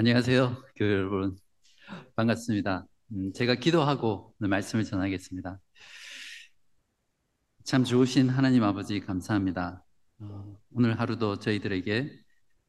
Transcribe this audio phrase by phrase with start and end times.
[0.00, 1.36] 안녕하세요, 교회 여러분.
[2.14, 2.86] 반갑습니다.
[3.10, 5.58] 음, 제가 기도하고 말씀을 전하겠습니다.
[7.64, 9.84] 참 좋으신 하나님 아버지 감사합니다.
[10.20, 12.12] 어, 오늘 하루도 저희들에게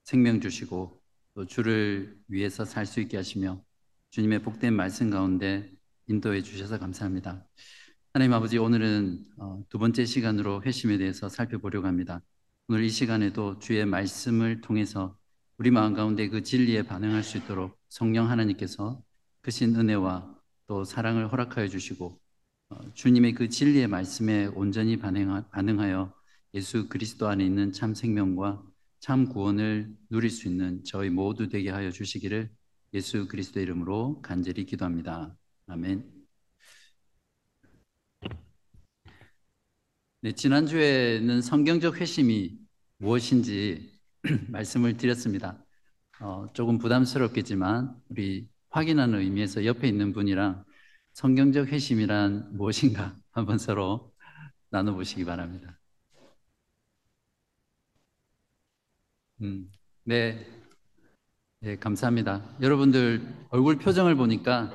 [0.05, 1.03] 생명 주시고
[1.35, 3.63] 또 주를 위해서 살 수 있게 하시며
[4.09, 5.71] 주님의 복된 말씀 가운데
[6.07, 7.47] 인도해 주셔서 감사합니다.
[8.11, 12.23] 하나님 아버지 오늘은 어, 두 번째 시간으로 회심에 대해서 살펴보려고 합니다.
[12.69, 15.15] 오늘 이 시간에도 주의 말씀을 통해서
[15.59, 19.03] 우리 마음 가운데 그 진리에 반응할 수 있도록 성령 하나님께서
[19.41, 22.17] 크신 은혜와 또 사랑을 허락하여 주시고
[22.69, 26.13] 어, 주님의 그 진리의 말씀에 온전히 반응하여
[26.53, 28.63] 예수 그리스도 안에 있는 참 생명과
[29.01, 32.49] 참 구원을 누릴 수 있는 저희 모두 되게 하여 주시기를
[32.93, 35.35] 예수 그리스도 이름으로 간절히 기도합니다.
[35.67, 36.09] 아멘.
[40.21, 42.57] 네, 지난주에는 성경적 회심이
[42.97, 43.98] 무엇인지
[44.49, 45.63] 말씀을 드렸습니다.
[46.19, 50.65] 어, 조금 부담스럽겠지만 우리 확인하는 의미에서 옆에 있는 분이랑
[51.13, 54.13] 성경적 회심이란 무엇인가 한번 서로
[54.69, 55.79] 나눠보시기 바랍니다.
[59.41, 59.71] 음,
[60.03, 60.45] 네,
[61.61, 62.57] 네, 감사합니다.
[62.61, 64.71] 여러분들 얼굴 표정을 보니까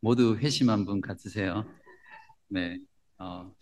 [0.00, 1.64] 모두 회심한 분 같으세요.
[2.48, 2.80] 네,
[3.18, 3.54] 어,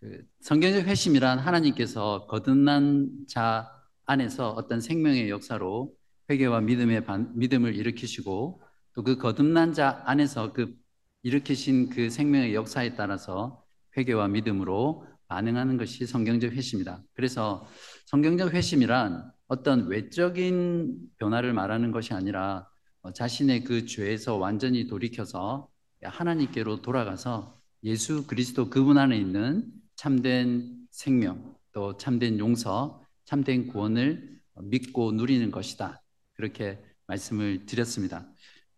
[0.00, 5.94] 그 성경적 회심이란 하나님께서 거듭난 자 안에서 어떤 생명의 역사로
[6.30, 8.62] 회개와 믿음의 반, 믿음을 일으키시고
[8.94, 10.74] 또 그 거듭난 자 안에서 그
[11.22, 13.64] 일으키신 그 생명의 역사에 따라서
[13.96, 17.02] 회개와 믿음으로 반응하는 것이 성경적 회심이다.
[17.14, 17.66] 그래서
[18.06, 22.68] 성경적 회심이란 어떤 외적인 변화를 말하는 것이 아니라
[23.02, 25.68] 어, 자신의 그 죄에서 완전히 돌이켜서
[26.02, 29.64] 하나님께로 돌아가서 예수 그리스도 그분 안에 있는
[29.96, 36.02] 참된 생명 또 참된 용서 참된 구원을 믿고 누리는 것이다.
[36.34, 38.28] 그렇게 말씀을 드렸습니다.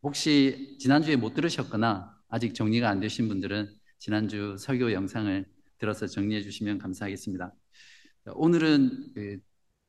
[0.02, 5.46] 혹시 지난주에 못 들으셨거나 아직 정리가 안 되신 분들은 지난주 설교 영상을
[5.78, 7.54] 들어서 정리해 주시면 감사하겠습니다.
[8.34, 9.38] 오늘은 그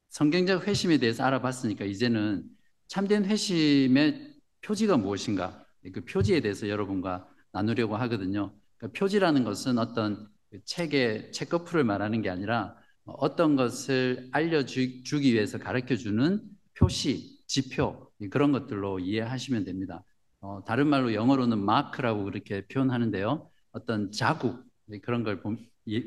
[0.10, 2.44] 성경적 회심에 대해서 알아봤으니까 이제는
[2.88, 8.54] 참된 회심의 표지가 무엇인가 그 표지에 대해서 여러분과 나누려고 하거든요.
[8.78, 10.30] 그 표지라는 것은 어떤
[10.66, 16.42] 책의 책거풀을 말하는 게 아니라 어떤 것을 알려주기 위해서 가르쳐 주는
[16.78, 20.04] 표시, 지표 그런 것들로 이해하시면 됩니다.
[20.42, 23.50] 어, 다른 말로 영어로는 마크라고 그렇게 표현하는데요.
[23.72, 24.64] 어떤 자국
[25.02, 25.42] 그런 걸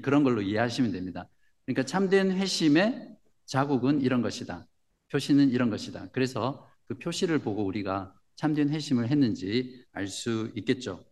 [0.02, 1.28] 그런 걸로 이해하시면 됩니다.
[1.64, 3.16] 그러니까 참된 회심의
[3.46, 4.66] 자국은 이런 것이다.
[5.10, 6.08] 표시는 이런 것이다.
[6.12, 11.04] 그래서 그 표시를 보고 우리가 참된 회심을 했는지 알 수 있겠죠.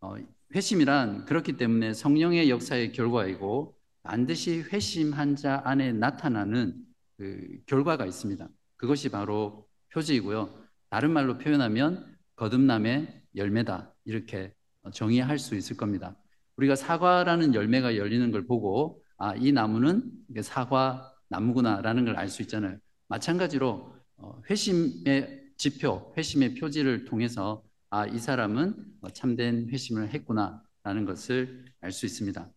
[0.00, 0.16] 어,
[0.54, 3.77] 회심이란 그렇기 때문에 성령의 역사의 결과이고
[4.08, 6.82] 반드시 회심한 자 안에 나타나는
[7.18, 8.48] 그 결과가 있습니다.
[8.78, 10.48] 그것이 바로 표지이고요.
[10.88, 13.94] 다른 말로 표현하면 거듭남의 열매다.
[14.06, 14.54] 이렇게
[14.94, 16.16] 정의할 수 있을 겁니다.
[16.56, 20.10] 우리가 사과라는 열매가 열리는 걸 보고 아, 이 나무는
[20.40, 22.78] 사과 나무구나라는 걸 알 수 있잖아요.
[23.08, 28.74] 마찬가지로 어, 회심의 지표, 회심의 표지를 통해서 아, 이 사람은
[29.12, 32.50] 참된 회심을 했구나라는 것을 알 수 있습니다.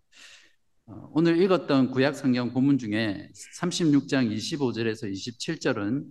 [0.87, 6.05] 어, 오늘 읽었던 구약 성경 본문 중에 36장 25절에서 27절은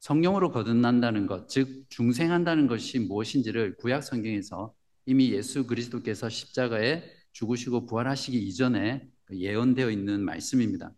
[0.00, 4.74] 성령으로 거듭난다는 것, 즉 중생한다는 것이 무엇인지를 구약 성경에서
[5.06, 7.02] 이미 예수 그리스도께서 십자가에
[7.32, 10.92] 죽으시고 부활하시기 이전에 예언되어 있는 말씀입니다.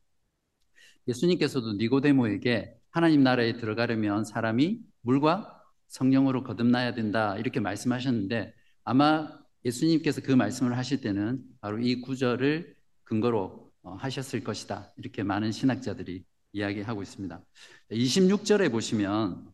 [1.09, 8.54] 예수님께서도 니고데모에게 하나님 나라에 들어가려면 사람이 물과 성령으로 거듭나야 된다 이렇게 말씀하셨는데
[8.84, 9.28] 아마
[9.64, 12.79] 예수님께서 그 말씀을 하실 때는 바로 이 구절을
[13.10, 14.93] 근거로 어, 하셨을 것이다.
[14.97, 17.43] 이렇게 많은 신학자들이 이야기하고 있습니다.
[17.91, 19.53] 26절에 보시면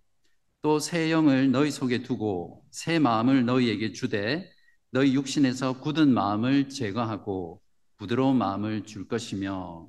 [0.63, 4.51] 또 새 영을 너희 속에 두고 새 마음을 너희에게 주되
[4.91, 7.63] 너희 육신에서 굳은 마음을 제거하고
[7.97, 9.89] 부드러운 마음을 줄 것이며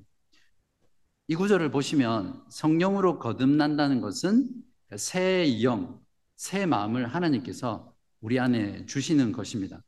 [1.27, 4.49] 이 구절을 보시면 성령으로 거듭난다는 것은
[4.95, 5.99] 새 영,
[6.37, 9.83] 새 마음을 하나님께서 우리 안에 주시는 것입니다.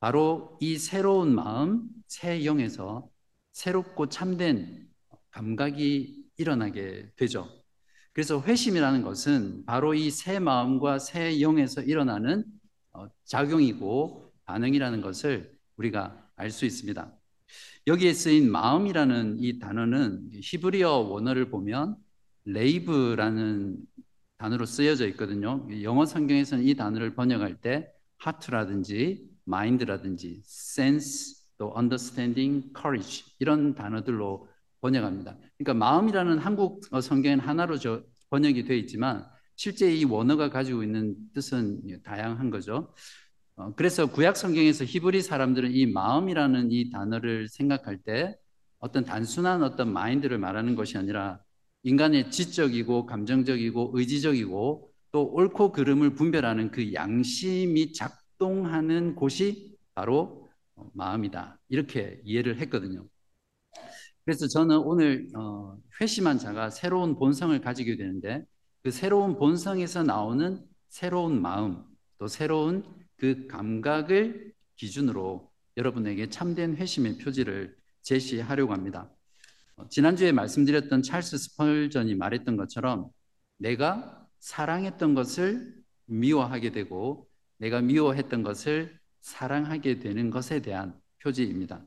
[0.00, 3.10] 바로 이 새로운 마음, 새 영에서
[3.58, 4.86] 새롭고 참된
[5.32, 7.48] 감각이 일어나게 되죠.
[8.12, 12.44] 그래서 회심이라는 것은 바로 이 새 마음과 새 영에서 일어나는
[12.92, 17.12] 어, 작용이고 반응이라는 것을 우리가 알 수 있습니다.
[17.88, 21.96] 여기에 쓰인 마음이라는 이 단어는 히브리어 원어를 보면
[22.44, 23.76] 레이브라는
[24.36, 25.66] 단어로 쓰여져 있거든요.
[25.82, 34.48] 영어 성경에서는 이 단어를 번역할 때 heart라든지 mind라든지 sense 또 understanding, courage 이런 단어들로
[34.80, 35.36] 번역합니다.
[35.58, 37.76] 그러니까 마음이라는 한국 성경은 하나로
[38.30, 39.26] 번역이 되어 있지만
[39.56, 42.94] 실제 이 원어가 가지고 있는 뜻은 다양한 거죠.
[43.56, 48.36] 어, 그래서 구약 성경에서 히브리 사람들은 이 마음이라는 이 단어를 생각할 때
[48.78, 51.40] 어떤 단순한 어떤 마인드를 말하는 것이 아니라
[51.82, 60.47] 인간의 지적이고 감정적이고 의지적이고 또 옳고 그름을 분별하는 그 양심이 작동하는 곳이 바로
[60.94, 61.58] 마음이다.
[61.68, 63.06] 이렇게 이해를 했거든요.
[64.24, 68.44] 그래서 저는 오늘 어, 회심한 자가 새로운 본성을 가지게 되는데
[68.82, 71.84] 그 새로운 본성에서 나오는 새로운 마음
[72.18, 72.84] 또 새로운
[73.16, 79.10] 그 감각을 기준으로 여러분에게 참된 회심의 표지를 제시하려고 합니다.
[79.76, 83.10] 어, 지난주에 말씀드렸던 찰스 스펄전이 말했던 것처럼
[83.56, 85.74] 내가 사랑했던 것을
[86.06, 87.28] 미워하게 되고
[87.58, 91.84] 내가 미워했던 것을 사랑하게 되는 것에 대한 표지입니다.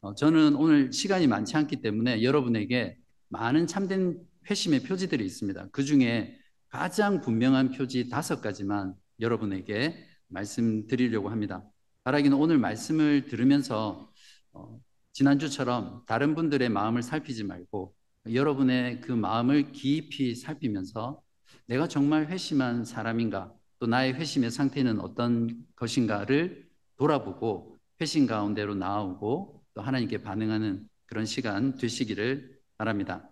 [0.00, 2.96] 어, 저는 오늘 시간이 많지 않기 때문에 여러분에게
[3.28, 5.68] 많은 참된 회심의 표지들이 있습니다.
[5.72, 6.38] 그 중에
[6.68, 9.96] 가장 분명한 표지 다섯 가지만 여러분에게
[10.28, 11.64] 말씀드리려고 합니다.
[12.04, 14.12] 바라기는 오늘 말씀을 들으면서
[14.52, 14.78] 어,
[15.12, 17.94] 지난주처럼 다른 분들의 마음을 살피지 말고
[18.32, 21.22] 여러분의 그 마음을 깊이 살피면서
[21.66, 29.82] 내가 정말 회심한 사람인가 또 나의 회심의 상태는 어떤 것인가를 돌아보고 회심 가운데로 나오고 또
[29.82, 33.28] 하나님께 반응하는 그런 시간 되시기를 바랍니다.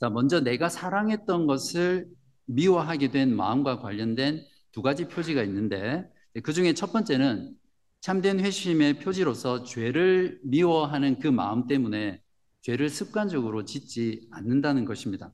[0.00, 2.08] 자, 먼저 내가 사랑했던 것을
[2.46, 6.10] 미워하게 된 마음과 관련된 두 가지 표지가 있는데
[6.42, 7.54] 그 중에 첫 번째는
[8.00, 12.20] 참된 회심의 표지로서 죄를 미워하는 그 마음 때문에
[12.60, 15.32] 죄를 습관적으로 짓지 않는다는 것입니다.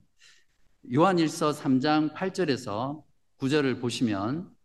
[0.93, 3.03] 요한일서 3장 8절에서
[3.41, 4.55] 9절을 보시면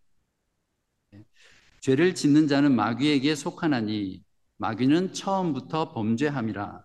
[1.81, 4.23] 죄를 짓는 자는 마귀에게 속하나니
[4.59, 6.85] 마귀는 처음부터 범죄함이라.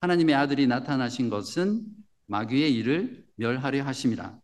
[0.00, 1.84] 하나님의 아들이 나타나신 것은
[2.26, 4.38] 마귀의 일을 멸하려 하심이라.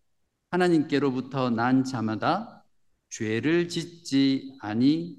[0.50, 2.64] 하나님께로부터 난 자마다
[3.10, 5.18] 죄를 짓지 아니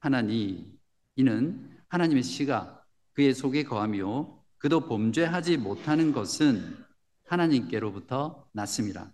[0.00, 0.74] 하나니.
[1.16, 2.82] 이는 하나님의 씨가
[3.14, 6.76] 그의 속에 거하며 그도 범죄하지 못하는 것은
[7.24, 9.13] 하나님께로부터 났습니다.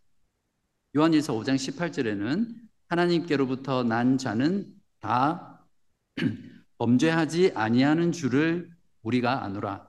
[0.96, 2.48] 요한일서 5장 18절에는
[2.88, 4.66] 하나님께로부터 난 자는
[4.98, 5.64] 다
[6.78, 8.68] 범죄하지 아니하는 줄을
[9.02, 9.88] 우리가 아노라.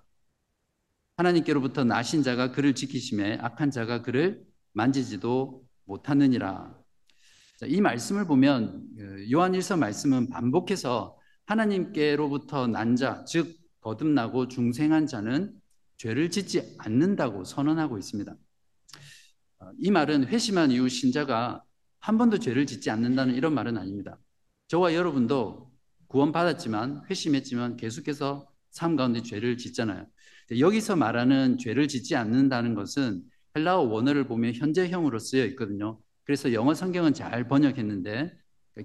[1.17, 6.77] 하나님께로부터 나신 자가 그를 지키심에 악한 자가 그를 만지지도 못하느니라.
[7.65, 15.59] 이 말씀을 보면 그 요한일서 말씀은 반복해서 하나님께로부터 난 자, 즉 거듭나고 중생한 자는
[15.97, 18.35] 죄를 짓지 않는다고 선언하고 있습니다.
[19.61, 21.63] 어, 이 말은 회심한 이후 신자가
[21.99, 24.17] 한 번도 죄를 짓지 않는다는 이런 말은 아닙니다.
[24.67, 25.71] 저와 여러분도
[26.07, 30.07] 구원받았지만 회심했지만 계속해서 삶 가운데 죄를 짓잖아요.
[30.59, 33.23] 여기서 말하는 죄를 짓지 않는다는 것은
[33.55, 35.99] 헬라어 원어를 보면 현재형으로 쓰여 있거든요.
[36.23, 38.33] 그래서 영어 성경은 잘 번역했는데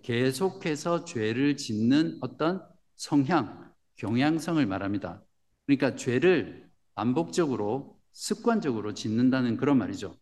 [0.02, 2.62] 계속해서 죄를 짓는 어떤
[2.96, 5.22] 성향, 경향성을 말합니다.
[5.66, 10.16] 그러니까 죄를 반복적으로 습관적으로 짓는다는 그런 말이죠.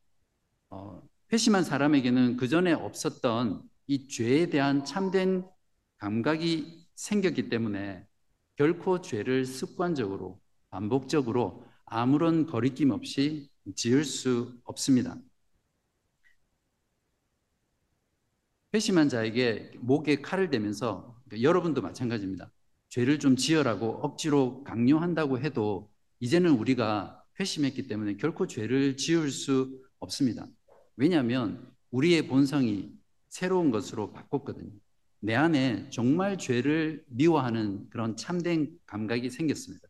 [0.74, 1.00] 어,
[1.32, 5.46] 회심한 사람에게는 그 전에 없었던 이 죄에 대한 참된
[5.98, 8.04] 감각이 생겼기 때문에
[8.56, 10.40] 결코 죄를 습관적으로
[10.70, 15.16] 반복적으로 아무런 거리낌 없이 지을 수 없습니다.
[18.74, 22.50] 회심한 자에게 목에 칼을 대면서 여러분도 마찬가지입니다.
[22.88, 30.48] 죄를 좀 지어라고 억지로 강요한다고 해도 이제는 우리가 회심했기 때문에 결코 죄를 지을 수 없습니다.
[30.96, 32.92] 왜냐하면 우리의 본성이
[33.28, 34.70] 새로운 것으로 바꿨거든요.
[35.20, 39.88] 내 안에 정말 죄를 미워하는 그런 참된 감각이 생겼습니다.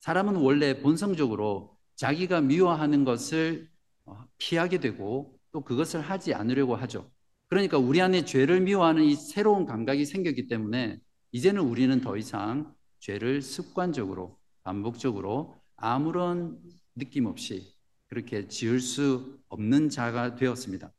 [0.00, 3.68] 사람은 원래 본성적으로 자기가 미워하는 것을
[4.06, 7.10] 어, 피하게 되고 또 그것을 하지 않으려고 하죠.
[7.48, 10.98] 그러니까 우리 안에 죄를 미워하는 이 새로운 감각이 생겼기 때문에
[11.32, 16.58] 이제는 우리는 더 이상 죄를 습관적으로 반복적으로 아무런
[16.94, 17.74] 느낌 없이
[18.08, 20.92] 그렇게 지을 수 없는 자가 되었습니다.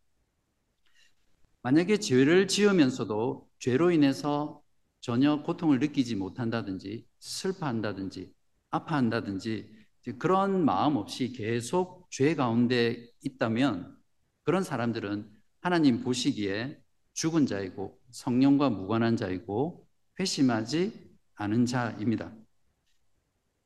[1.62, 4.64] 만약에 죄를 지으면서도 죄로 인해서
[5.02, 8.34] 전혀 고통을 느끼지 못한다든지 슬퍼한다든지
[8.70, 9.70] 아파한다든지
[10.18, 13.98] 그런 마음 없이 계속 죄 가운데 있다면
[14.44, 15.30] 그런 사람들은
[15.62, 16.82] 하나님 보시기에
[17.14, 19.86] 죽은 자이고 성령과 무관한 자이고
[20.20, 22.34] 회심하지 않은 자입니다.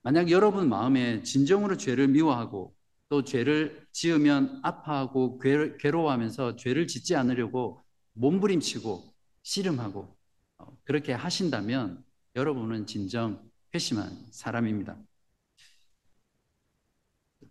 [0.02, 2.73] 만약 여러분 마음에 진정으로 죄를 미워하고
[3.14, 10.18] 또 죄를 지으면 아파하고 괴로워하면서 죄를 짓지 않으려고 몸부림치고 씨름하고
[10.58, 12.04] 어, 그렇게 하신다면
[12.36, 13.40] 여러분은 진정
[13.72, 14.98] 회심한 사람입니다.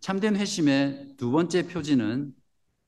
[0.01, 2.35] 참된 회심의 두 번째 표지는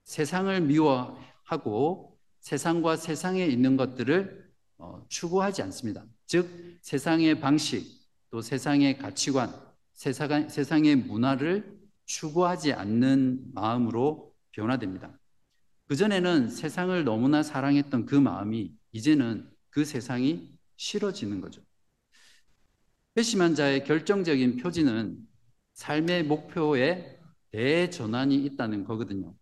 [0.03, 6.05] 세상을 미워하고 세상과 세상에 있는 것들을 어, 추구하지 않습니다.
[6.27, 7.87] 즉 세상의 방식
[8.31, 9.55] 또 세상의 가치관,
[9.93, 15.19] 세상, 세상의 문화를 추구하지 않는 마음으로 변화됩니다.
[15.87, 21.63] 그전에는 세상을 너무나 사랑했던 그 마음이 이제는 그 세상이 싫어지는 거죠.
[23.17, 25.19] 회심한 자의 결정적인 표지는
[25.75, 27.19] 삶의 목표에
[27.51, 29.35] 대전환이 있다는 거거든요.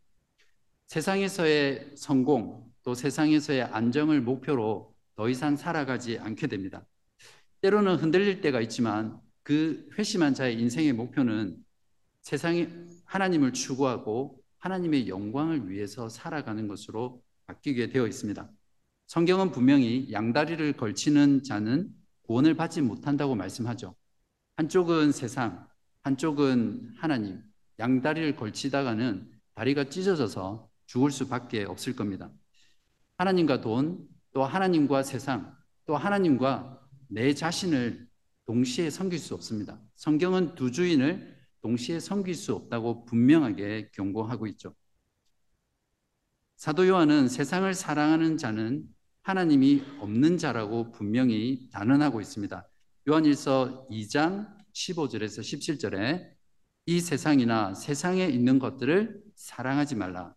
[0.89, 6.85] 세상에서의 성공 또 세상에서의 안정을 목표로 더 이상 살아가지 않게 됩니다.
[7.61, 11.62] 때로는 흔들릴 때가 있지만 그 회심한 자의 인생의 목표는
[12.23, 12.69] 세상에
[13.05, 18.51] 하나님을 추구하고 하나님의 영광을 위해서 살아가는 것으로 바뀌게 되어 있습니다.
[19.09, 21.91] 성경은 분명히 양다리를 걸치는 자는
[22.23, 23.95] 구원을 받지 못한다고 말씀하죠.
[24.57, 25.67] 한쪽은 세상,
[26.03, 27.43] 한쪽은 하나님.
[27.79, 32.31] 양다리를 걸치다가는 다리가 찢어져서 죽을 수밖에 없을 겁니다.
[33.19, 38.09] 하나님과 돈, 또 하나님과 세상, 또 하나님과 내 자신을
[38.47, 39.81] 동시에 섬길 수 없습니다.
[39.97, 41.32] 성경은 두 주인을
[41.63, 44.75] 동시에 섬길 수 없다고 분명하게 경고하고 있죠.
[46.57, 48.85] 사도 요한은 세상을 사랑하는 자는
[49.23, 52.69] 하나님이 없는 자라고 분명히 단언하고 있습니다.
[53.09, 56.29] 요한일서 2장 15절에서 17절에
[56.87, 60.35] 이 세상이나 세상에 있는 것들을 사랑하지 말라.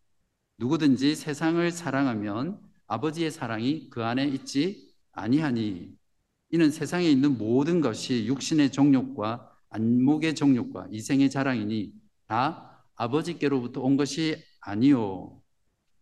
[0.58, 5.96] 누구든지 세상을 사랑하면 아버지의 사랑이 그 안에 있지 아니하니
[6.52, 11.94] 이는 세상에 있는 모든 것이 육신의 정욕과 안목의 정욕과 이생의 자랑이니
[12.28, 15.42] 다 아버지께로부터 온 것이 아니요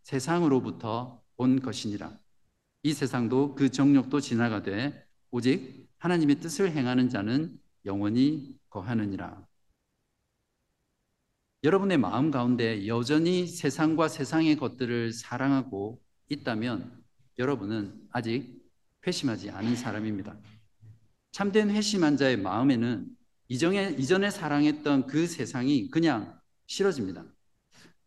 [0.03, 2.20] 세상으로부터 온 것이니라.
[2.84, 9.48] 이 세상도 그 정욕도 지나가되 오직 하나님의 뜻을 행하는 자는 영원히 거하느니라.
[11.63, 17.01] 여러분의 마음 가운데 여전히 세상과 세상의 것들을 사랑하고 있다면
[17.39, 18.62] 여러분은 아직
[19.08, 20.38] 회심하지 않은 사람입니다.
[21.32, 23.08] 참된 회심한 자의 마음에는
[23.53, 27.24] 이전에, 이전에 사랑했던 그 세상이 그냥 싫어집니다.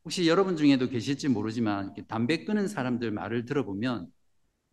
[0.05, 4.09] 혹시 여러분 중에도 계실지 모르지만 담배 끊은 사람들 말을 들어보면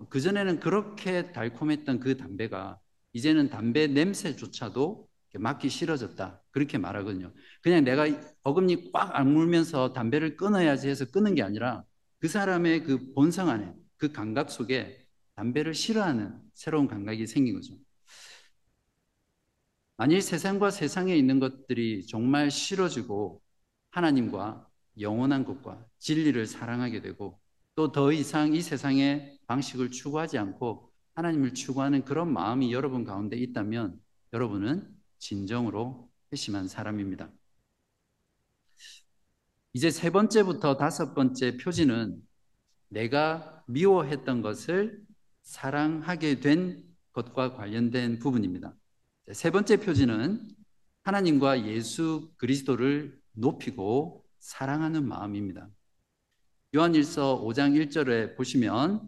[0.10, 2.80] 그전에는 그렇게 달콤했던 그 담배가
[3.14, 6.42] 이제는 담배 냄새조차도 맡기 싫어졌다.
[6.50, 7.32] 그렇게 말하거든요.
[7.62, 8.08] 그냥 내가
[8.42, 11.84] 어금니 꽉 악물면서 담배를 끊어야지 해서 끊는 게 아니라
[12.18, 17.76] 그 사람의 그 본성 안에 그 감각 속에 담배를 싫어하는 새로운 감각이 생긴 거죠.
[19.98, 23.42] 만일 세상과 세상에 있는 것들이 정말 싫어지고
[23.92, 24.68] 하나님과
[25.00, 27.40] 영원한 것과 진리를 사랑하게 되고
[27.76, 34.00] 또 더 이상 이 세상의 방식을 추구하지 않고 하나님을 추구하는 그런 마음이 여러분 가운데 있다면
[34.32, 34.88] 여러분은
[35.20, 37.32] 진정으로 회심한 사람입니다.
[39.74, 42.22] 이제 세 번째부터 다섯 번째 표지는
[42.90, 45.04] 내가 미워했던 것을
[45.42, 48.76] 사랑하게 된 것과 관련된 부분입니다.
[49.32, 50.46] 세 번째 표지는
[51.04, 55.70] 하나님과 예수 그리스도를 높이고 사랑하는 마음입니다.
[56.76, 59.08] 요한일서 5장 1절에 보시면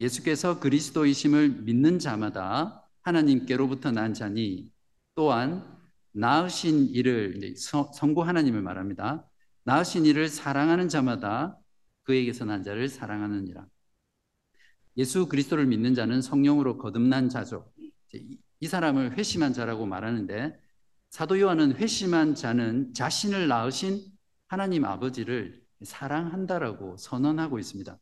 [0.00, 4.68] 예수께서 그리스도이심을 믿는 자마다 하나님께로부터 난 자니
[5.14, 5.64] 또한
[6.12, 9.28] 나으신 이를 성부 하나님을 말합니다.
[9.62, 11.58] 나으신 이를 사랑하는 자마다
[12.02, 13.66] 그에게서 난 자를 사랑하느니라.
[14.96, 17.70] 예수 그리스도를 믿는 자는 성령으로 거듭난 자죠.
[18.60, 20.58] 이 사람을 회심한 자라고 말하는데
[21.10, 24.00] 사도 요한은 회심한 자는 자신을 낳으신
[24.48, 27.98] 하나님 아버지를 사랑한다라고 선언하고 있습니다.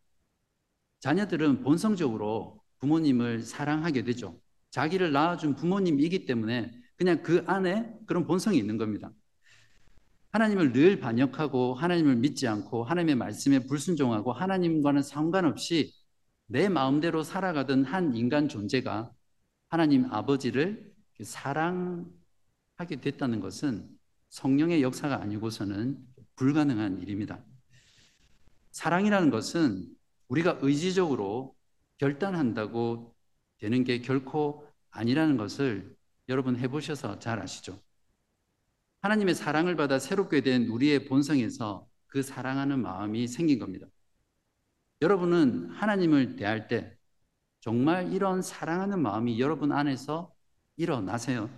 [1.01, 4.41] 자녀들은 본성적으로 부모님을 사랑하게 되죠.
[4.71, 9.13] 자기를 낳아준 부모님이기 때문에 그냥 그 안에 그런 본성이 있는 겁니다.
[10.33, 15.93] 하나님을 늘 반역하고 하나님을 믿지 않고 하나님의 말씀에 불순종하고 하나님과는 상관없이
[16.47, 19.13] 내 마음대로 살아가던 한 인간 존재가
[19.75, 23.89] 하나님 아버지를 사랑하게 됐다는 것은
[24.29, 25.99] 성령의 역사가 아니고서는
[26.37, 27.45] 불가능한 일입니다.
[28.71, 29.89] 사랑이라는 것은
[30.29, 31.57] 우리가 의지적으로
[31.97, 33.17] 결단한다고
[33.59, 35.97] 되는 게 결코 아니라는 것을
[36.29, 37.83] 여러분 해보셔서 잘 아시죠?
[39.01, 43.89] 하나님의 사랑을 받아 새롭게 된 우리의 본성에서 그 사랑하는 마음이 생긴 겁니다.
[45.03, 46.97] 여러분은 하나님을 대할 때
[47.65, 50.31] 정말 이런 사랑하는 마음이 여러분 안에서
[50.77, 51.49] 일어나세요.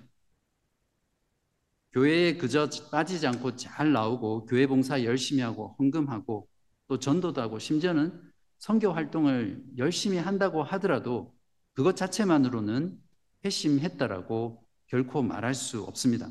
[1.92, 6.48] 교회에 그저 빠지지 않고 잘 나오고 교회 봉사 열심히 하고 헌금하고
[6.86, 8.22] 또 전도도 하고 심지어는
[8.60, 11.34] 선교 활동을 열심히 한다고 하더라도
[11.72, 12.96] 그것 자체만으로는
[13.44, 16.30] 회심했다라고 결코 말할 수 없습니다.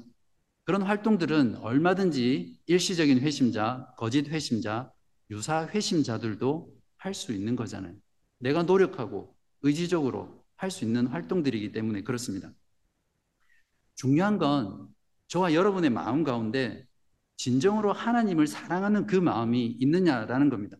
[0.63, 4.89] 그런 활동들은 얼마든지 일시적인 회심자, 거짓 회심자,
[5.31, 7.93] 유사 회심자들도 할 수 있는 거잖아요.
[8.39, 9.34] 내가 노력하고
[9.65, 12.51] 의지적으로 할 수 있는 활동들이기 때문에 그렇습니다.
[13.95, 14.87] 중요한 건
[15.27, 16.85] 저와 여러분의 마음 가운데
[17.37, 20.77] 진정으로 하나님을 사랑하는 그 마음이 있느냐라는 겁니다.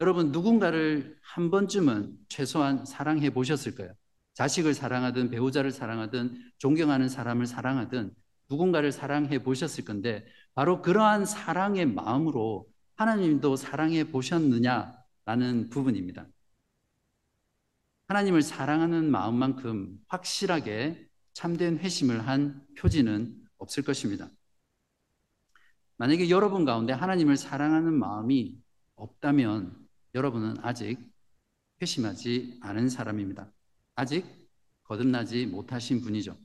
[0.00, 3.92] 여러분 누군가를 한 번쯤은 최소한 사랑해 보셨을 거예요.
[4.34, 8.12] 자식을 사랑하든 배우자를 사랑하든 존경하는 사람을 사랑하든
[8.50, 12.66] 누군가를 사랑해 보셨을 건데 바로 그러한 사랑의 마음으로
[12.96, 16.26] 하나님도 사랑해 보셨느냐라는 부분입니다.
[18.12, 24.28] 하나님을 사랑하는 마음만큼 확실하게 참된 회심을 한 표지는 없을 것입니다.
[25.96, 28.58] 만약에 여러분 가운데 하나님을 사랑하는 마음이
[28.96, 29.74] 없다면
[30.14, 30.98] 여러분은 아직
[31.80, 33.50] 회심하지 않은 사람입니다.
[33.94, 34.26] 아직
[34.84, 36.36] 거듭나지 못하신 분이죠.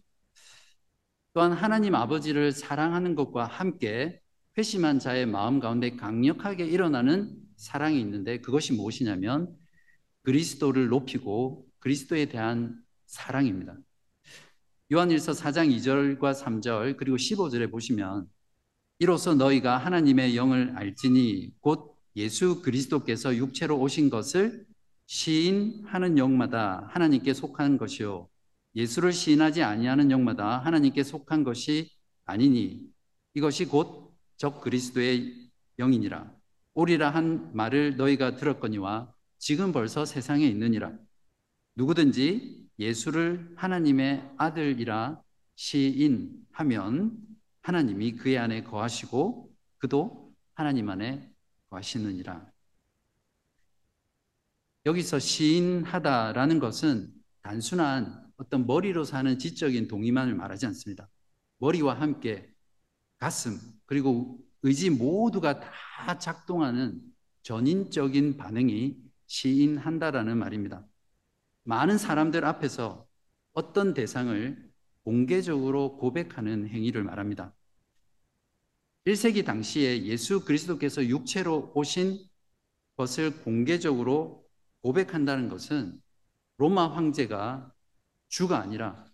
[1.33, 4.21] 또한 하나님 아버지를 사랑하는 것과 함께
[4.57, 9.53] 회심한 자의 마음 가운데 강력하게 일어나는 사랑이 있는데 그것이 무엇이냐면
[10.27, 13.77] 그리스도를 높이고 그리스도에 대한 사랑입니다.
[14.91, 18.27] 요한일서 4장 2절과 3절 그리고 15절에 보시면
[18.99, 24.65] 이로써 너희가 하나님의 영을 알지니 곧 예수 그리스도께서 육체로 오신 것을
[25.05, 28.27] 시인하는 영마다 하나님께 속한 것이요
[28.75, 31.89] 예수를 시인하지 아니하는 영마다 하나님께 속한 것이
[32.25, 32.89] 아니니
[33.33, 34.05] 이것이 곧
[34.35, 36.31] 적 그리스도의 영이니라
[36.75, 40.97] 오리라 한 말을 너희가 들었거니와 지금 벌써 세상에 있느니라
[41.75, 45.21] 누구든지 예수를 하나님의 아들이라
[45.55, 47.17] 시인하면
[47.61, 51.29] 하나님이 그의 안에 거하시고 그도 하나님 안에
[51.69, 52.51] 거하시느니라.
[54.85, 61.09] 여기서 시인하다라는 것은 단순한 어떤 머리로 사는 지적인 동의만을 말하지 않습니다.
[61.57, 62.49] 머리와 함께
[63.17, 67.01] 가슴 그리고 의지 모두가 다 작동하는
[67.41, 70.85] 전인적인 반응이 시인한다라는 말입니다.
[71.63, 73.07] 많은 사람들 앞에서
[73.53, 74.71] 어떤 대상을
[75.03, 77.53] 공개적으로 고백하는 행위를 말합니다.
[79.05, 82.19] 1세기 당시에 예수 그리스도께서 육체로 오신
[82.97, 84.45] 것을 공개적으로
[84.81, 86.01] 고백한다는 것은
[86.57, 87.71] 로마 황제가
[88.27, 89.05] 주가 아니라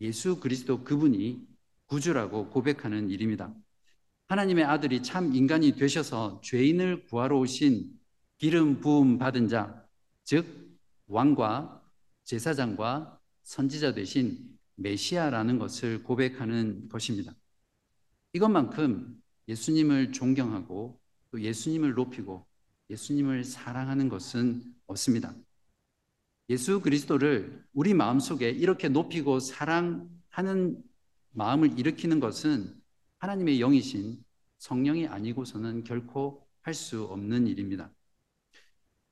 [0.00, 1.46] 예수 그리스도 그분이
[1.86, 3.52] 구주라고 고백하는 일입니다.
[4.28, 7.97] 하나님의 아들이 참 인간이 되셔서 죄인을 구하러 오신
[8.38, 9.86] 기름 부음 받은 자,
[10.24, 11.82] 즉 왕과
[12.24, 17.34] 제사장과 선지자 되신 메시아라는 것을 고백하는 것입니다.
[18.32, 22.46] 이것만큼 예수님을 존경하고 또 예수님을 높이고
[22.90, 25.34] 예수님을 사랑하는 것은 없습니다.
[26.48, 30.82] 예수 그리스도를 우리 마음속에 이렇게 높이고 사랑하는
[31.32, 32.74] 마음을 일으키는 것은
[33.18, 34.22] 하나님의 영이신
[34.58, 37.90] 성령이 아니고서는 결코 할 수 없는 일입니다.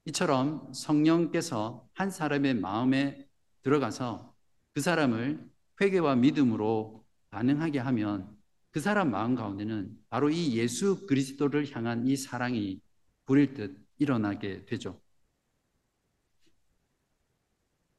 [0.07, 3.27] 이처럼 성령께서 한 사람의 마음에
[3.63, 4.35] 들어가서
[4.73, 5.45] 그 사람을
[5.81, 8.37] 회개와 믿음으로 반응하게 하면
[8.71, 12.81] 그 사람 마음 가운데는 바로 이 예수 그리스도를 향한 이 사랑이
[13.25, 15.01] 불일 듯 일어나게 되죠.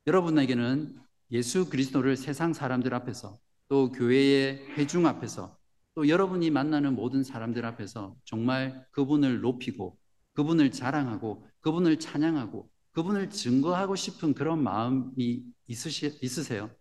[0.06, 5.58] 여러분에게는 예수 그리스도를 세상 사람들 앞에서 또 교회의 회중 앞에서
[5.93, 9.98] 또 여러분이 만나는 모든 사람들 앞에서 정말 그분을 높이고
[10.34, 16.73] 그분을 자랑하고 그분을 찬양하고 그분을 증거하고 싶은 그런 마음이 있으시, 있으세요?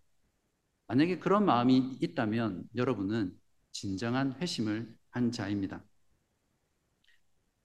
[0.87, 3.37] 만약에 그런 마음이 있다면 여러분은
[3.73, 5.85] 진정한 회심을 한 자입니다.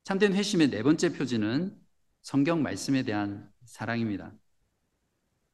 [0.04, 1.80] 참된 회심의 네 번째 표지는
[2.24, 4.34] 성경 말씀에 대한 사랑입니다.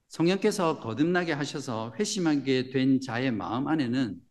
[0.08, 4.22] 성령께서 거듭나게 하셔서 회심하게 된 자의 마음 안에는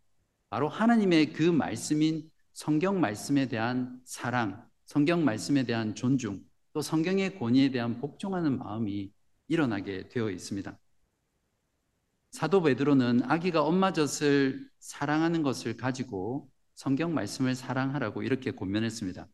[0.49, 6.42] 바로 하나님의 그 말씀인 성경 말씀에 대한 사랑, 성경 말씀에 대한 존중,
[6.77, 9.11] 또 성경의 권위에 대한 복종하는 마음이
[9.49, 10.79] 일어나게 되어 있습니다.
[12.33, 19.27] 사도 베드로는 아기가 엄마 젖을 사랑하는 것을 가지고 성경 말씀을 사랑하라고 이렇게 권면했습니다.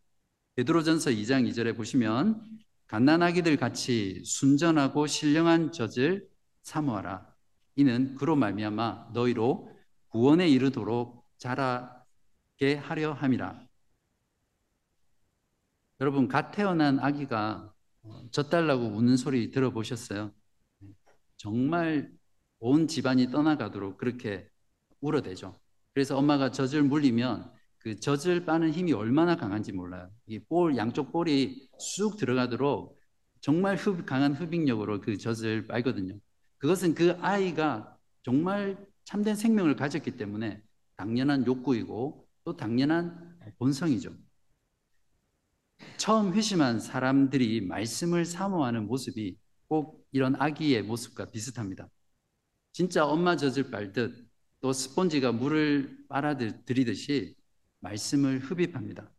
[0.55, 2.41] 베드로전서 2장 2절에 보시면
[2.87, 6.29] 갓난아기들 같이 순전하고 신령한 젖을
[6.63, 7.27] 사모하라.
[7.75, 9.69] 이는 그로 말미암아 너희로
[10.11, 13.72] 구원에 이르도록 자라게 하려 함이라.
[16.03, 17.73] 여러분 갓 태어난 아기가
[18.33, 20.33] 젖달라고 우는 소리 들어보셨어요?
[21.37, 22.11] 정말
[22.59, 24.49] 온 집안이 떠나가도록 그렇게
[25.01, 25.55] 울어대죠.
[25.95, 30.11] 그래서 엄마가 젖을 물리면 그 젖을 빠는 힘이 얼마나 강한지 몰라요.
[30.27, 33.01] 이 볼, 양쪽 볼이 쑥 들어가도록
[33.41, 36.19] 정말 흡, 강한 흡입력으로 그 젖을 빨거든요.
[36.59, 40.65] 그것은 그 아이가 정말 참된 생명을 가졌기 때문에
[40.97, 44.11] 당연한 욕구이고 또 당연한 본성이죠.
[45.97, 49.37] 처음 회심한 사람들이 말씀을 사모하는 모습이
[49.69, 51.89] 꼭 이런 아기의 모습과 비슷합니다.
[52.73, 54.29] 진짜 엄마 젖을 빨듯
[54.61, 57.35] 또 스폰지가 물을 빨아들이듯이
[57.81, 59.11] 말씀을 흡입합니다.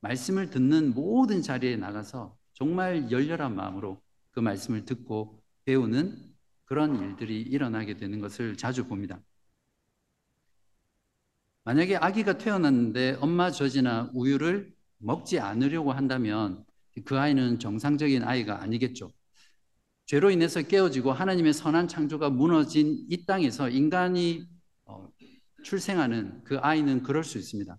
[0.00, 6.32] 말씀을 듣는 모든 자리에 나가서 정말 열렬한 마음으로 그 말씀을 듣고 배우는
[6.64, 9.20] 그런 일들이 일어나게 되는 것을 자주 봅니다.
[11.64, 16.64] 만약에 아기가 태어났는데 엄마 젖이나 우유를 먹지 않으려고 한다면
[17.04, 19.12] 그 아이는 정상적인 아이가 아니겠죠.
[20.06, 24.46] 죄로 인해서 깨어지고 하나님의 선한 창조가 무너진 이 땅에서 인간이
[24.84, 25.08] 어,
[25.62, 27.78] 출생하는 그 아이는 그럴 수 있습니다.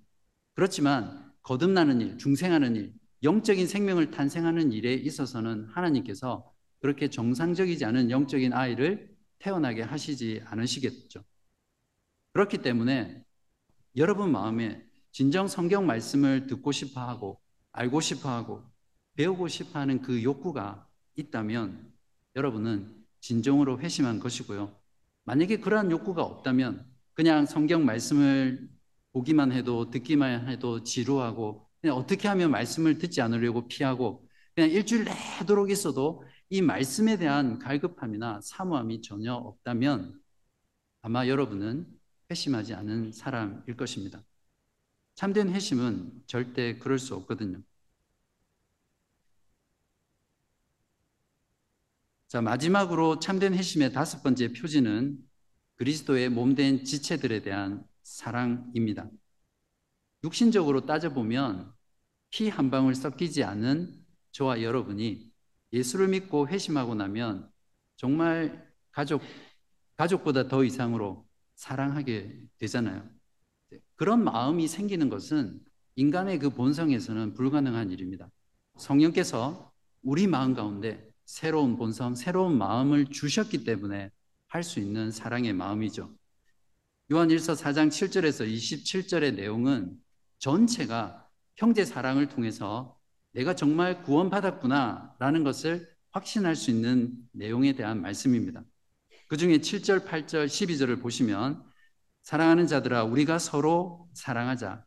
[0.55, 8.53] 그렇지만 거듭나는 일, 중생하는 일, 영적인 생명을 탄생하는 일에 있어서는 하나님께서 그렇게 정상적이지 않은 영적인
[8.53, 11.23] 아이를 태어나게 하시지 않으시겠죠.
[12.33, 13.23] 그렇기 때문에
[13.95, 14.83] 여러분 마음에
[15.13, 17.39] 진정 성경 말씀을 듣고 싶어 하고
[17.71, 18.63] 알고 싶어 하고
[19.15, 21.93] 배우고 싶어 하는 그 욕구가 있다면
[22.35, 24.75] 여러분은 진정으로 회심한 것이고요.
[25.25, 28.67] 만약에 그러한 욕구가 없다면 그냥 성경 말씀을
[29.11, 35.05] 보기만 해도 듣기만 해도 지루하고 그냥 어떻게 하면 말씀을 듣지 않으려고 피하고 그냥 일주일
[35.39, 40.19] 내도록 있어도 이 말씀에 대한 갈급함이나 사모함이 전혀 없다면
[41.03, 41.85] 아마 여러분은
[42.31, 44.23] 회심하지 않은 사람일 것입니다.
[45.15, 47.63] 참된 회심은 절대 그럴 수 없거든요.
[52.27, 55.17] 자, 마지막으로 참된 회심의 다섯 번째 표지는
[55.75, 59.09] 그리스도의 몸된 지체들에 대한 사랑입니다.
[60.23, 61.73] 육신적으로 따져보면
[62.31, 63.95] 피 한 방울 섞이지 않은
[64.31, 65.31] 저와 여러분이
[65.73, 67.51] 예수를 믿고 회심하고 나면
[67.97, 69.21] 정말 가족,
[69.97, 73.09] 가족보다 더 이상으로 사랑하게 되잖아요.
[73.95, 75.59] 그런 마음이 생기는 것은
[75.95, 78.29] 인간의 그 본성에서는 불가능한 일입니다.
[78.77, 84.11] 성령께서 우리 마음 가운데 새로운 본성, 새로운 마음을 주셨기 때문에
[84.47, 86.13] 할 수 있는 사랑의 마음이죠.
[87.11, 89.97] 요한 1서 4장 7절에서 27절의 내용은
[90.37, 92.97] 전체가 형제 사랑을 통해서
[93.31, 98.63] 내가 정말 구원받았구나 라는 것을 확신할 수 있는 내용에 대한 말씀입니다.
[99.27, 101.63] 그 중에 7절, 8절, 12절을 보시면
[102.23, 104.85] 사랑하는 자들아 우리가 서로 사랑하자.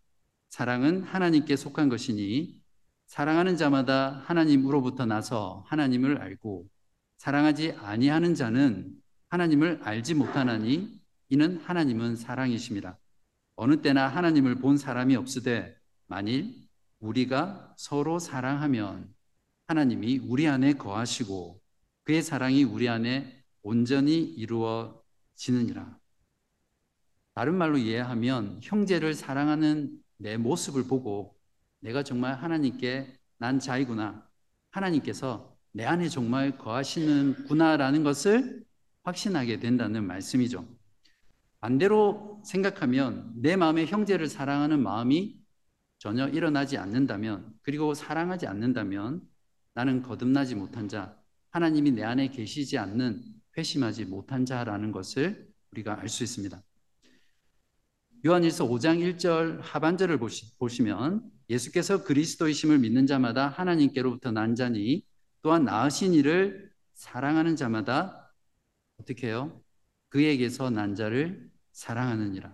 [0.48, 2.58] 사랑은 하나님께 속한 것이니
[3.06, 6.66] 사랑하는 자마다 하나님으로부터 나서 하나님을 알고
[7.18, 8.90] 사랑하지 아니하는 자는
[9.28, 12.98] 하나님을 알지 못하나니 이는 하나님은 사랑이십니다.
[13.56, 16.66] 어느 때나 하나님을 본 사람이 없으되 만일
[17.00, 19.14] 우리가 서로 사랑하면
[19.66, 21.60] 하나님이 우리 안에 거하시고
[22.04, 25.98] 그의 사랑이 우리 안에 온전히 이루어지느니라.
[27.36, 31.36] 다른 말로 이해하면 형제를 사랑하는 내 모습을 보고
[31.80, 34.26] 내가 정말 하나님께 난 자이구나.
[34.70, 38.64] 하나님께서 내 안에 정말 거하시는구나라는 것을
[39.02, 40.66] 확신하게 된다는 말씀이죠.
[41.60, 45.38] 반대로 생각하면 내 마음에 형제를 사랑하는 마음이
[45.98, 49.20] 전혀 일어나지 않는다면, 그리고 사랑하지 않는다면
[49.74, 51.20] 나는 거듭나지 못한 자,
[51.50, 53.22] 하나님이 내 안에 계시지 않는
[53.58, 56.62] 회심하지 못한 자라는 것을 우리가 알 수 있습니다.
[58.26, 65.04] 요한일서 5장 1절 하반절을 보시, 면 예수께서 그리스도이심을 믿는 자마다 하나님께로부터 난 자니
[65.42, 68.34] 또한 나으신 이를 사랑하는 자마다
[68.98, 69.62] 어떻게 해요?
[70.08, 72.52] 그에게서 난 자를 사랑하느니라.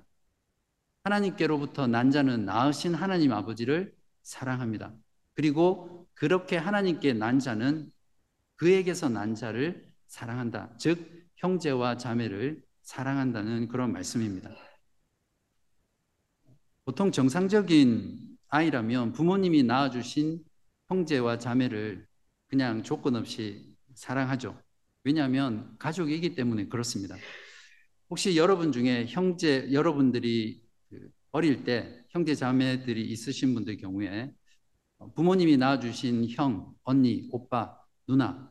[1.04, 4.92] 하나님께로부터 난 자는 나으신 하나님 아버지를 사랑합니다.
[5.32, 7.90] 그리고 그렇게 하나님께 난 자는
[8.56, 10.76] 그에게서 난 자를 사랑한다.
[10.76, 14.50] 즉, 형제와 자매를 사랑한다는 그런 말씀입니다.
[16.84, 18.18] 보통 정상적인
[18.48, 20.42] 아이라면 부모님이 낳아주신
[20.88, 22.06] 형제와 자매를
[22.48, 24.60] 그냥 조건 없이 사랑하죠.
[25.04, 27.16] 왜냐하면 가족이기 때문에 그렇습니다.
[28.10, 34.32] 혹시 여러분 중에 형제, 여러분들이 그 어릴 때 형제 자매들이 있으신 분들 경우에
[35.14, 38.50] 부모님이 낳아주신 형, 언니, 오빠, 누나,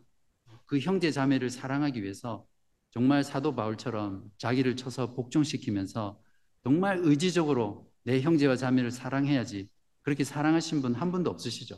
[0.65, 2.45] 그 형제 자매를 사랑하기 위해서
[2.91, 6.19] 정말 사도 바울처럼 자기를 쳐서 복종시키면서
[6.63, 9.69] 정말 의지적으로 내 형제와 자매를 사랑해야지
[10.01, 11.77] 그렇게 사랑하신 분 한 분도 없으시죠?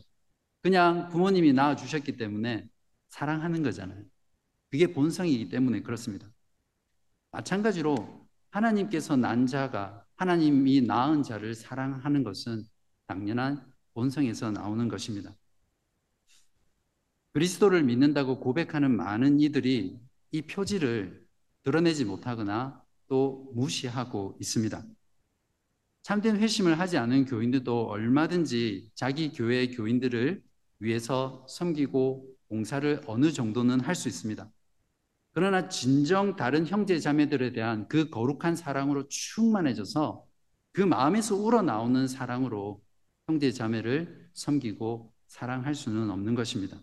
[0.62, 2.70] 그냥 부모님이 낳아 주셨기 때문에
[3.10, 4.04] 사랑하는 거잖아요.
[4.70, 6.28] 그게 본성이기 때문에 그렇습니다.
[7.32, 12.64] 마찬가지로 하나님께서 난 자가 하나님이 낳은 자를 사랑하는 것은
[13.08, 15.36] 당연한 본성에서 나오는 것입니다.
[17.34, 20.00] 그리스도를 믿는다고 고백하는 많은 이들이
[20.32, 21.26] 이 표지를
[21.64, 24.84] 드러내지 못하거나 또 무시하고 있습니다.
[26.04, 30.44] 참된 회심을 하지 않은 교인들도 얼마든지 자기 교회의 교인들을
[30.80, 34.52] 위해서 섬기고 봉사를 어느 정도는 할 수 있습니다.
[35.34, 40.26] 그러나 진정 다른 형제 자매들에 대한 그 거룩한 사랑으로 충만해져서
[40.74, 42.84] 그 마음에서 우러나오는 사랑으로
[43.28, 46.80] 형제 자매를 섬기고 사랑할 수는 없는 것입니다.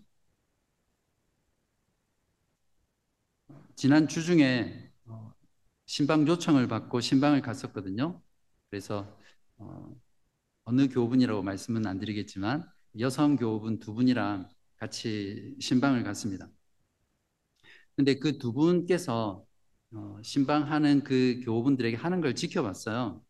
[3.75, 5.33] 지난 주 중에 어,
[5.85, 8.21] 신방 요청을 받고 신방을 갔었거든요.
[8.71, 9.19] 그래서
[9.59, 9.95] 어,
[10.73, 12.63] 느 교분이라고 말씀은 안 드리겠지만
[12.99, 16.49] 여성 교분 두 분이랑 같이 신방을 갔습니다.
[17.95, 19.45] 근데 그 두 분께서
[19.93, 23.21] 어, 신방하는 그 교우분들에게 하는 걸 지켜봤어요.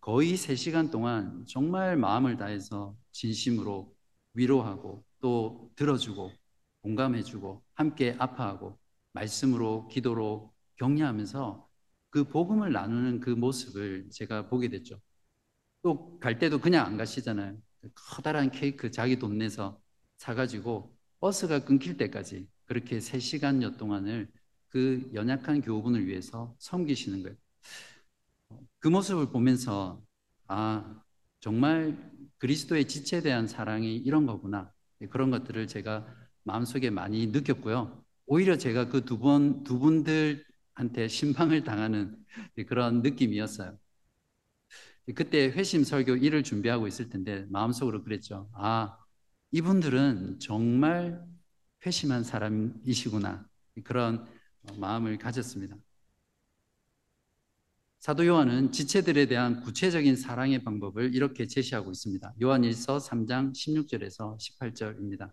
[0.00, 3.94] 거의 3시간 동안 정말 마음을 다해서 진심으로
[4.34, 6.32] 위로하고 또 들어주고
[6.82, 8.78] 공감해주고 함께 아파하고
[9.12, 11.65] 말씀으로 기도로 격려하면서
[12.16, 14.98] 그 복음을 나누는 그 모습을 제가 보게 됐죠.
[15.82, 17.58] 또 갈 때도 그냥 안 가시잖아요.
[17.94, 19.78] 커다란 케이크 자기 돈 내서
[20.16, 24.30] 사가지고 버스가 끊길 때까지 그렇게 3시간여 동안을
[24.70, 27.36] 그 연약한 교우분을 위해서 섬기시는 거예요.
[28.78, 30.02] 그 모습을 보면서
[30.46, 31.02] 아
[31.40, 31.96] 정말
[32.38, 34.72] 그리스도의 지체에 대한 사랑이 이런 거구나
[35.10, 36.06] 그런 것들을 제가
[36.44, 38.04] 마음속에 많이 느꼈고요.
[38.26, 40.44] 오히려 제가 그두 분, 두 분들
[40.76, 42.16] 한테 신방을 당하는
[42.68, 43.76] 그런 느낌이었어요.
[45.14, 48.48] 그때 회심 설교 1을 준비하고 있을 텐데 마음속으로 그랬죠.
[48.52, 48.98] 아,
[49.52, 51.24] 이분들은 정말
[51.84, 53.48] 회심한 사람이시구나.
[53.84, 54.26] 그런
[54.78, 55.76] 마음을 가졌습니다.
[57.98, 62.34] 사도 요한은 지체들에 대한 구체적인 사랑의 방법을 이렇게 제시하고 있습니다.
[62.42, 65.32] 요한 1서 3장 16절에서 18절입니다.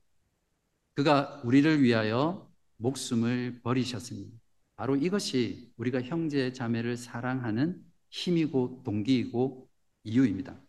[0.93, 4.42] 그가 우리를 위하여 목숨을 버리셨으니
[4.75, 9.69] 바로 이것이 우리가 형제 자매를 사랑하는 힘이고 동기이고
[10.03, 10.59] 이유입니다.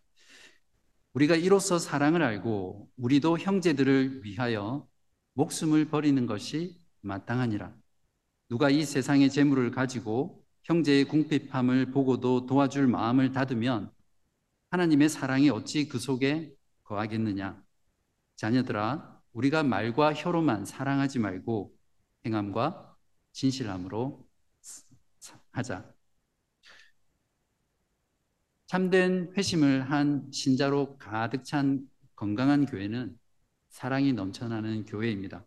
[1.13, 4.87] 우리가 이로써 사랑을 알고 우리도 형제들을 위하여
[5.33, 7.73] 목숨을 버리는 것이 마땅하니라.
[8.49, 13.91] 누가 이 세상의 재물을 가지고 형제의 궁핍함을 보고도 도와줄 마음을 닫으면
[14.71, 17.63] 하나님의 사랑이 어찌 그 속에 거하겠느냐.
[18.35, 21.73] 자녀들아, 우리가 말과 혀로만 사랑하지 말고
[22.25, 22.94] 행함과
[23.35, 24.25] 진실함으로
[25.51, 25.93] 하자.
[28.67, 33.17] 참된 회심을 한 신자로 가득 찬 건강한 교회는
[33.69, 35.45] 사랑이 넘쳐나는 교회입니다.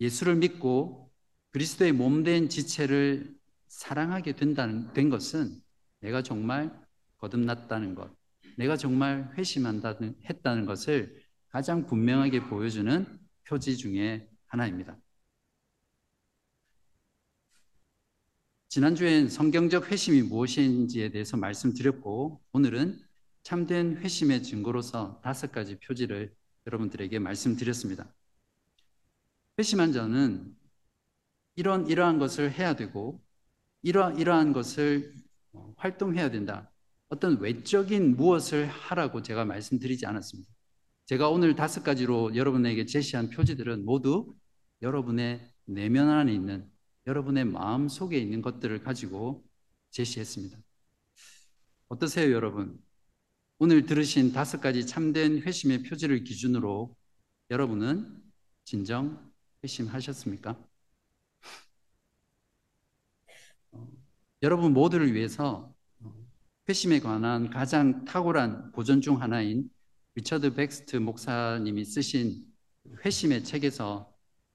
[0.00, 1.12] 예수를 믿고
[1.50, 3.36] 그리스도의 몸된 지체를
[3.68, 5.60] 사랑하게 된다는, 된 것은
[6.00, 6.74] 내가 정말
[7.18, 8.10] 거듭났다는 것,
[8.56, 14.96] 내가 정말 회심한다는, 했다는 것을 가장 분명하게 보여주는 표지 중에 하나입니다.
[18.70, 23.00] 지난주엔 성경적 회심이 무엇인지에 대해서 말씀드렸고, 오늘은
[23.42, 26.32] 참된 회심의 증거로서 다섯 가지 표지를
[26.68, 28.14] 여러분들에게 말씀드렸습니다.
[29.58, 30.54] 회심한 자는
[31.56, 33.20] 이런 이러한 것을 해야 되고
[33.82, 35.16] 이러 이러한 것을
[35.76, 36.70] 활동해야 된다.
[37.08, 40.48] 어떤 외적인 무엇을 하라고 제가 말씀드리지 않았습니다.
[41.06, 44.32] 제가 오늘 다섯 가지로 여러분에게 제시한 표지들은 모두
[44.80, 46.69] 여러분의 내면 안에 있는
[47.06, 49.44] 여러분의 마음 속에 있는 것들을 가지고
[49.90, 50.58] 제시했습니다.
[51.88, 52.80] 어떠세요, 여러분?
[53.58, 56.96] 오늘 들으신 다섯 가지 참된 회심의 표지를 기준으로
[57.50, 58.22] 여러분은
[58.64, 59.30] 진정
[59.62, 60.56] 회심하셨습니까?
[63.72, 63.88] 어,
[64.42, 65.74] 여러분 모두를 위해서
[66.68, 69.68] 회심에 관한 가장 탁월한 고전 중 하나인
[70.14, 72.46] 리처드 백스트 목사님이 쓰신
[73.04, 74.09] 회심의 책에서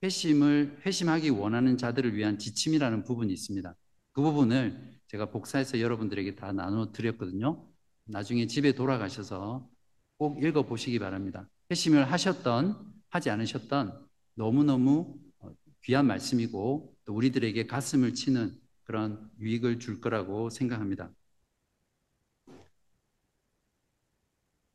[0.06, 3.74] 회심을 회심하기 원하는 자들을 위한 지침이라는 부분이 있습니다.
[4.12, 7.68] 그 부분을 제가 복사해서 여러분들에게 다 나눠 드렸거든요.
[8.04, 9.68] 나중에 집에 돌아가셔서
[10.16, 11.48] 꼭 읽어 보시기 바랍니다.
[11.70, 20.00] 회심을 하셨던 하지 않으셨던 너무너무 어, 귀한 말씀이고 또 우리들에게 가슴을 치는 그런 유익을 줄
[20.00, 21.10] 거라고 생각합니다.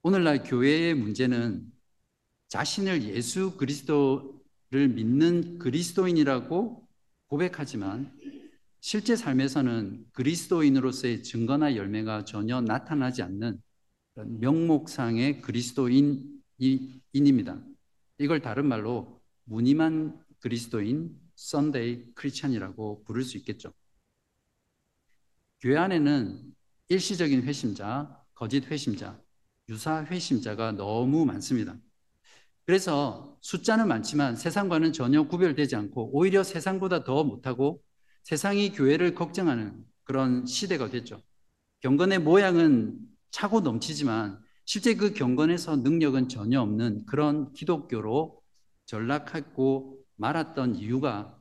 [0.03, 1.71] 오늘날 교회의 문제는
[2.49, 4.40] 자신을 예수 그리스도를
[4.71, 6.87] 믿는 그리스도인이라고
[7.27, 8.17] 고백하지만
[8.79, 13.61] 실제 삶에서는 그리스도인으로서의 증거나 열매가 전혀 나타나지 않는
[14.15, 17.61] 명목상의 그리스도인입니다.
[18.17, 23.73] 이걸 다른 말로 무늬만 그리스도인, Sunday Christian이라고 부를 수 있겠죠.
[25.59, 26.55] 교회 안에는
[26.89, 29.21] 일시적인 회심자, 거짓 회심자,
[29.69, 31.77] 유사 회심자가 너무 많습니다.
[32.65, 37.81] 그래서 숫자는 많지만 세상과는 전혀 구별되지 않고 오히려 세상보다 더 못하고
[38.23, 41.21] 세상이 교회를 걱정하는 그런 시대가 됐죠.
[41.79, 42.99] 경건의 모양은
[43.31, 48.41] 차고 넘치지만 실제 그 경건에서 능력은 전혀 없는 그런 기독교로
[48.85, 51.37] 전락하고 말았던 이유가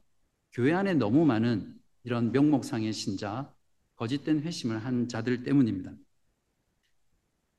[0.53, 3.53] 교회 안에 너무 많은 이런 명목상의 신자,
[3.97, 5.93] 거짓된 회심을 한 자들 때문입니다.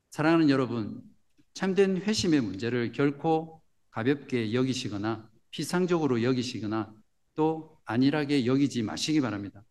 [0.09, 1.03] 사랑하는 여러분,
[1.53, 3.61] 참된 회심의 문제를 결코
[3.91, 6.93] 가볍게 여기시거나 피상적으로 여기시거나
[7.35, 9.63] 또 안일하게 여기지 마시기 바랍니다.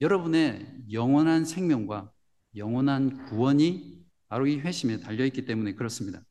[0.00, 2.12] 여러분의 영원한 생명과
[2.56, 6.22] 영원한 구원이 바로 이 회심에 달려있기 때문에 그렇습니다.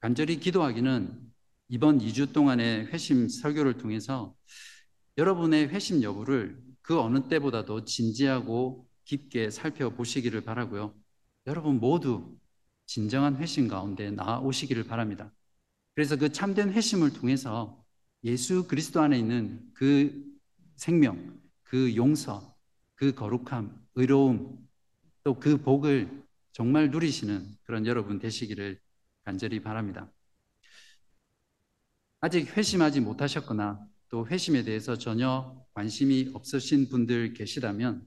[0.00, 1.20] 간절히 기도하기는
[1.68, 4.34] 이번 2주 동안의 회심 설교를 통해서
[5.16, 10.94] 여러분의 회심 여부를 그 어느 때보다도 진지하고 깊게 살펴보시기를 바라고요.
[11.46, 12.36] 여러분 모두
[12.86, 15.32] 진정한 회심 가운데 나오시기를 바랍니다.
[15.94, 17.84] 그래서 그 참된 회심을 통해서
[18.24, 20.24] 예수 그리스도 안에 있는 그
[20.76, 22.56] 생명, 그 용서,
[22.94, 24.64] 그 거룩함, 의로움,
[25.24, 28.78] 또 그 복을 정말 누리시는 그런 여러분 되시기를
[29.24, 30.12] 간절히 바랍니다.
[32.20, 38.06] 아직 회심하지 못하셨거나 또 회심에 대해서 전혀 관심이 없으신 분들 계시다면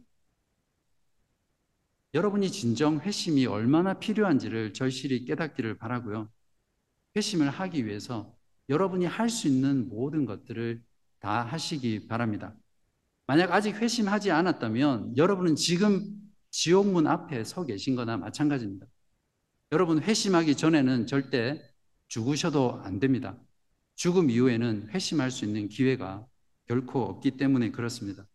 [2.13, 6.29] 여러분이 진정 회심이 얼마나 필요한지를 절실히 깨닫기를 바라고요.
[7.15, 8.35] 회심을 하기 위해서
[8.69, 10.81] 여러분이 할 수 있는 모든 것들을
[11.19, 12.55] 다 하시기 바랍니다.
[13.27, 16.05] 만약 아직 회심하지 않았다면 여러분은 지금
[16.51, 18.87] 지옥문 앞에 서 계신 거나 마찬가지입니다.
[19.73, 21.61] 여러분 회심하기 전에는 절대
[22.07, 23.37] 죽으셔도 안 됩니다.
[23.95, 26.25] 죽음 이후에는 회심할 수 있는 기회가
[26.67, 28.25] 결코 없기 때문에 그렇습니다.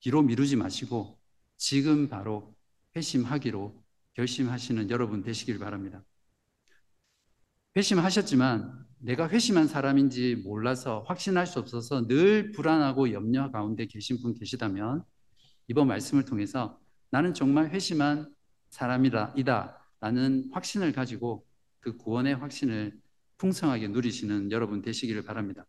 [0.00, 1.18] 뒤로 미루지 마시고
[1.56, 2.53] 지금 바로
[2.96, 3.82] 회심하기로
[4.14, 6.02] 결심하시는 여러분 되시길 바랍니다.
[7.76, 15.04] 회심하셨지만 내가 회심한 사람인지 몰라서 확신할 수 없어서 늘 불안하고 염려 가운데 계신 분 계시다면
[15.68, 16.80] 이번 말씀을 통해서
[17.10, 18.32] 나는 정말 회심한
[18.70, 19.34] 사람이다
[20.00, 21.46] 라는 확신을 가지고
[21.80, 22.98] 그 구원의 확신을
[23.38, 25.66] 풍성하게 누리시는 여러분 되시기를 바랍니다.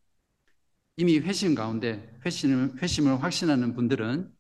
[0.98, 4.32] 이미 회심 가운데 회심을, 회심을 확신하는 분들은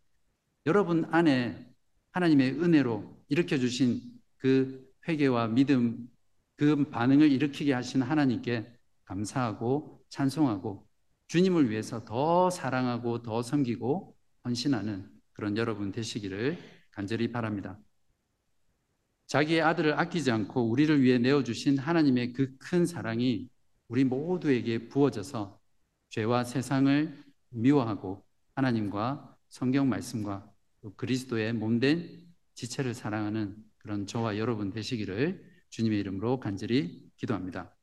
[0.67, 1.75] 여러분 안에
[2.15, 4.01] 하나님의 은혜로 일으켜 주신
[4.38, 6.10] 그 회개와 믿음
[6.56, 8.73] 그 반응을 일으키게 하신 하나님께
[9.04, 10.88] 감사하고 찬송하고
[11.28, 16.58] 주님을 위해서 더 사랑하고 더 섬기고 헌신하는 그런 여러분 되시기를
[16.91, 17.78] 간절히 바랍니다.
[19.28, 23.49] 자기의 아들을 아끼지 않고 우리를 위해 내어주신 하나님의 그 큰 사랑이
[23.89, 25.60] 우리 모두에게 부어져서
[26.12, 28.23] 죄와 세상을 미워하고
[28.56, 30.55] 하나님과 성경 말씀과
[30.95, 37.76] 그리스도의 몸된 지체를 사랑하는 그런 저와 여러분 되시기를 주님의 이름으로 간절히 기도합니다.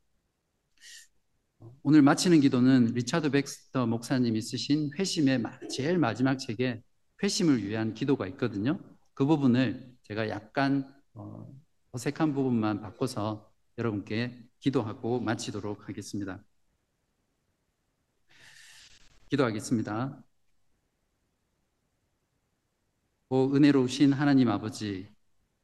[1.83, 6.83] 오늘 마치는 기도는 리차드 백스터 목사님이 쓰신 회심의 제일 마지막 책에
[7.23, 8.81] 회심을 위한 기도가 있거든요.
[9.15, 11.49] 그 부분을 제가 약간 어,
[11.93, 16.43] 어색한 부분만 바꿔서 여러분께 기도하고 마치도록 하겠습니다.
[19.29, 20.25] 기도하겠습니다.
[23.22, 25.09] 오 은혜로우신 하나님 아버지,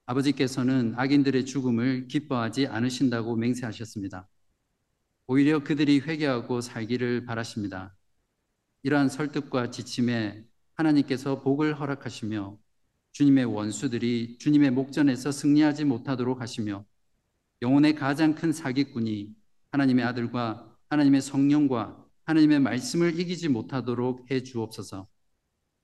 [0.07, 4.26] 아버지께서는 악인들의 죽음을 기뻐하지 않으신다고 맹세하셨습니다.
[5.26, 7.94] 오히려 그들이 회개하고 살기를 바라십니다.
[8.85, 12.59] 이러한 설득과 지침에 하나님께서 복을 허락하시며
[13.12, 16.87] 주님의 원수들이 주님의 목전에서 승리하지 못하도록 하시며
[17.61, 19.35] 영혼의 가장 큰 사기꾼이
[19.72, 25.07] 하나님의 아들과 하나님의 성령과 하나님의 말씀을 이기지 못하도록 해 주옵소서.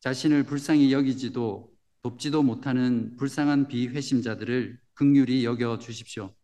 [0.00, 1.73] 자신을 불쌍히 여기지도
[2.04, 6.34] 돕지도 못하는 불쌍한 비회심자들을 극률히 여겨 주십시오.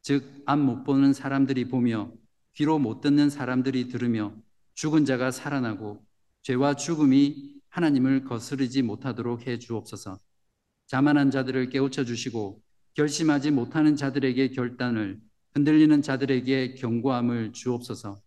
[0.00, 2.10] 즉, 앞 못 보는 사람들이 보며
[2.54, 4.34] 귀로 못 듣는 사람들이 들으며
[4.72, 6.02] 죽은 자가 살아나고
[6.40, 10.18] 죄와 죽음이 하나님을 거스르지 못하도록 해 주옵소서.
[10.86, 12.62] 자만한 자들을 깨우쳐 주시고
[12.94, 15.20] 결심하지 못하는 자들에게 결단을
[15.52, 18.22] 흔들리는 자들에게 경고함을 주옵소서.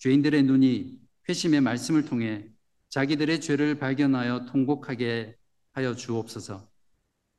[0.00, 2.46] 죄인들의 눈이 회심의 말씀을 통해
[2.90, 5.38] 자기들의 죄를 발견하여 통곡하게
[5.74, 6.66] 하여 주옵소서.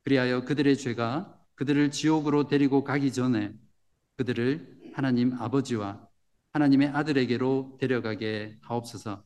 [0.04, 3.52] 그리하여 그들의 죄가 그들을 지옥으로 데리고 가기 전에
[4.16, 6.06] 그들을 하나님 아버지와
[6.52, 9.24] 하나님의 아들에게로 데려가게 하옵소서.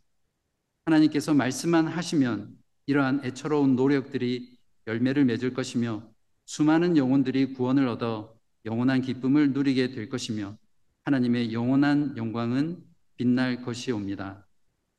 [0.84, 2.56] 하나님께서 말씀만 하시면
[2.86, 6.02] 이러한 애처로운 노력들이 열매를 맺을 것이며
[6.46, 8.34] 수많은 영혼들이 구원을 얻어
[8.64, 10.56] 영원한 기쁨을 누리게 될 것이며
[11.04, 12.82] 하나님의 영원한 영광은
[13.16, 14.46] 빛날 것이옵니다.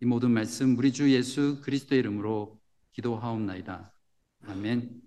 [0.02, 2.60] 이 모든 말씀 우리 주 예수 그리스도의 이름으로
[2.94, 3.92] 기도하옵나이다.
[4.48, 5.02] 아멘.